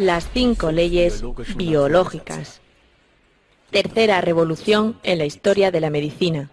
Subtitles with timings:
[0.00, 1.22] Las cinco leyes
[1.56, 2.62] biológicas.
[3.70, 6.48] Tercera revolución en la historia de la medicina.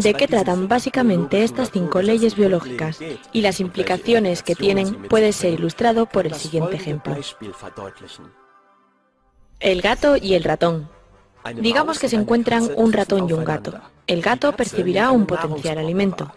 [0.00, 3.00] ¿De qué tratan básicamente estas cinco leyes biológicas
[3.32, 7.16] y las implicaciones que tienen puede ser ilustrado por el siguiente ejemplo?
[9.58, 10.88] El gato y el ratón.
[11.56, 13.80] Digamos que se encuentran un ratón y un gato.
[14.06, 16.32] El gato percibirá un potencial alimento.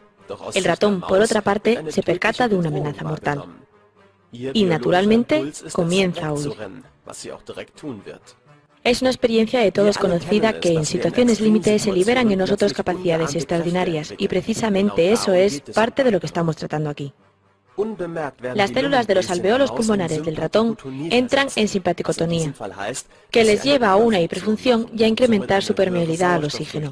[0.53, 3.45] El ratón, por otra parte, se percata de una amenaza mortal.
[4.31, 6.53] Y naturalmente comienza a huir.
[8.83, 13.35] Es una experiencia de todos conocida que en situaciones límite se liberan en nosotros capacidades
[13.35, 17.13] extraordinarias y precisamente eso es parte de lo que estamos tratando aquí.
[18.55, 20.77] Las células de los alveolos pulmonares del ratón
[21.09, 22.53] entran en simpaticotonía,
[23.29, 26.91] que les lleva a una hiperfunción y a incrementar su permeabilidad al oxígeno.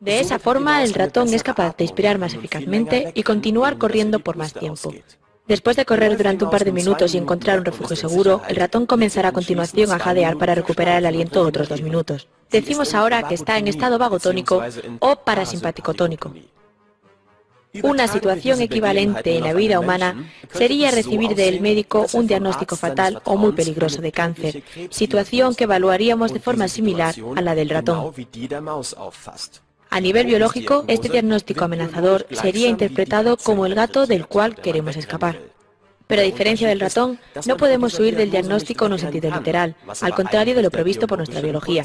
[0.00, 4.36] De esa forma, el ratón es capaz de inspirar más eficazmente y continuar corriendo por
[4.36, 4.92] más tiempo.
[5.46, 8.86] Después de correr durante un par de minutos y encontrar un refugio seguro, el ratón
[8.86, 12.28] comenzará a continuación a jadear para recuperar el aliento otros dos minutos.
[12.50, 14.62] Decimos ahora que está en estado vagotónico
[15.00, 16.32] o parasimpático tónico.
[17.82, 23.36] Una situación equivalente en la vida humana sería recibir del médico un diagnóstico fatal o
[23.36, 28.12] muy peligroso de cáncer, situación que evaluaríamos de forma similar a la del ratón.
[29.90, 35.40] A nivel biológico, este diagnóstico amenazador sería interpretado como el gato del cual queremos escapar.
[36.06, 40.14] Pero a diferencia del ratón, no podemos huir del diagnóstico en un sentido literal, al
[40.14, 41.84] contrario de lo previsto por nuestra biología.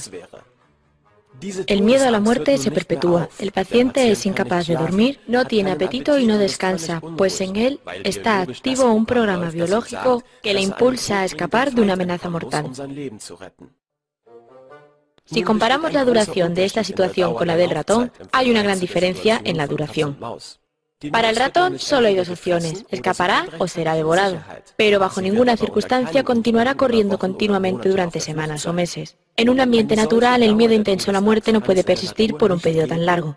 [1.68, 3.28] El miedo a la muerte se perpetúa.
[3.40, 7.80] El paciente es incapaz de dormir, no tiene apetito y no descansa, pues en él
[8.04, 12.72] está activo un programa biológico que le impulsa a escapar de una amenaza mortal.
[15.26, 19.42] Si comparamos la duración de esta situación con la del ratón, hay una gran diferencia
[19.44, 20.18] en la duración.
[21.12, 24.42] Para el ratón solo hay dos opciones, escapará o será devorado,
[24.78, 29.18] pero bajo ninguna circunstancia continuará corriendo continuamente durante semanas o meses.
[29.36, 32.60] En un ambiente natural, el miedo intenso a la muerte no puede persistir por un
[32.60, 33.36] periodo tan largo.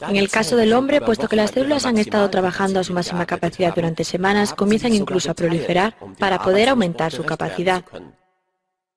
[0.00, 3.24] En el caso del hombre, puesto que las células han estado trabajando a su máxima
[3.24, 7.84] capacidad durante semanas, comienzan incluso a proliferar para poder aumentar su capacidad.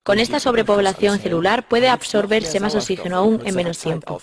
[0.10, 4.20] Con esta sobrepoblación celular puede absorberse más oxígeno aún en menos tiempo.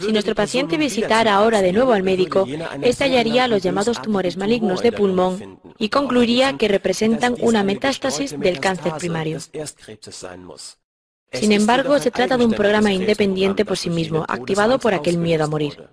[0.00, 2.48] Si nuestro paciente visitara ahora de nuevo al médico,
[2.82, 8.94] estallaría los llamados tumores malignos de pulmón y concluiría que representan una metástasis del cáncer
[8.98, 9.38] primario.
[11.32, 15.44] Sin embargo, se trata de un programa independiente por sí mismo, activado por aquel miedo
[15.44, 15.88] a morir.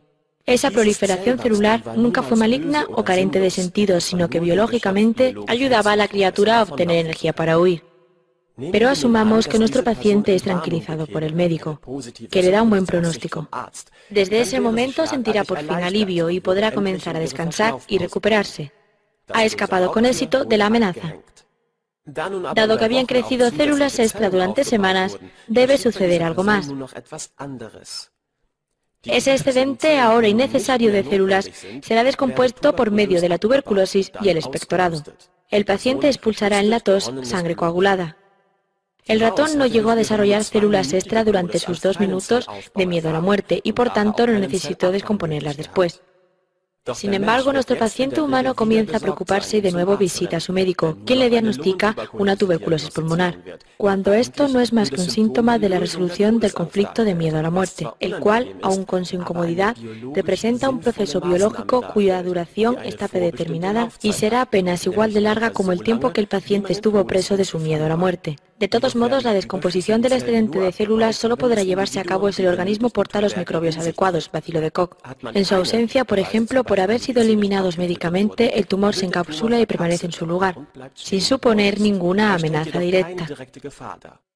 [0.46, 5.96] Esa proliferación celular nunca fue maligna o carente de sentido, sino que biológicamente ayudaba a
[5.96, 7.84] la criatura a obtener energía para huir.
[8.72, 11.80] Pero asumamos que nuestro paciente es tranquilizado por el médico,
[12.30, 13.48] que le da un buen pronóstico.
[14.10, 18.74] Desde ese momento sentirá por fin alivio y podrá comenzar a descansar y recuperarse.
[19.34, 21.16] Ha escapado con éxito de la amenaza.
[22.06, 25.18] Dado que habían crecido células extra durante semanas,
[25.48, 26.70] debe suceder algo más.
[29.06, 31.50] Ese excedente ahora innecesario de células
[31.82, 35.04] será descompuesto por medio de la tuberculosis y el expectorado.
[35.50, 38.18] El paciente expulsará en la tos sangre coagulada.
[39.06, 43.14] El ratón no llegó a desarrollar células extra durante sus dos minutos de miedo a
[43.14, 46.02] la muerte y por tanto no necesitó descomponerlas después.
[46.94, 50.98] Sin embargo, nuestro paciente humano comienza a preocuparse y de nuevo visita a su médico,
[51.06, 53.40] quien le diagnostica una tuberculosis pulmonar,
[53.78, 57.40] cuando esto no es más que un síntoma de la resolución del conflicto de miedo
[57.40, 59.78] a la muerte, el cual, aun con su incomodidad,
[60.14, 65.72] representa un proceso biológico cuya duración está predeterminada y será apenas igual de larga como
[65.72, 68.36] el tiempo que el paciente estuvo preso de su miedo a la muerte.
[68.60, 72.44] De todos modos, la descomposición del excedente de células solo podrá llevarse a cabo si
[72.44, 74.96] el organismo porta los microbios adecuados, bacilo de Koch.
[75.34, 79.66] En su ausencia, por ejemplo, por haber sido eliminados médicamente, el tumor se encapsula y
[79.66, 80.56] permanece en su lugar,
[80.94, 83.28] sin suponer ninguna amenaza directa.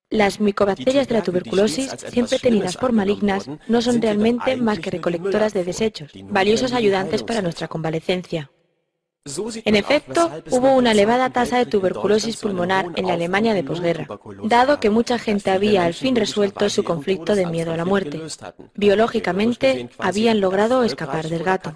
[0.09, 5.53] Las micobacterias de la tuberculosis, siempre tenidas por malignas, no son realmente más que recolectoras
[5.53, 8.49] de desechos, valiosos ayudantes para nuestra convalecencia.
[9.65, 14.07] En efecto, hubo una elevada tasa de tuberculosis pulmonar en la Alemania de posguerra,
[14.43, 18.21] dado que mucha gente había al fin resuelto su conflicto de miedo a la muerte.
[18.75, 21.73] Biológicamente, habían logrado escapar del gato.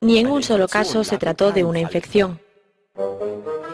[0.00, 2.40] Ni en un solo caso se trató de una infección.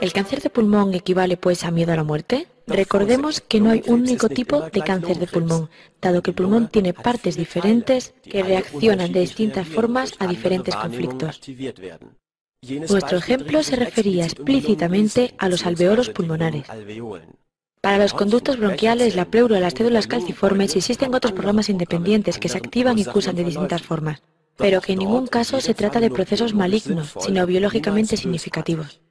[0.00, 2.48] ¿El cáncer de pulmón equivale pues a miedo a la muerte?
[2.66, 5.68] Recordemos que no hay un único tipo de cáncer de pulmón,
[6.00, 11.40] dado que el pulmón tiene partes diferentes que reaccionan de distintas formas a diferentes conflictos.
[12.88, 16.66] Nuestro ejemplo se refería explícitamente a los alveolos pulmonares.
[17.82, 22.48] Para los conductos bronquiales, la pleura y las células calciformes existen otros programas independientes que
[22.48, 24.22] se activan y cursan de distintas formas,
[24.56, 29.02] pero que en ningún caso se trata de procesos malignos, sino biológicamente significativos.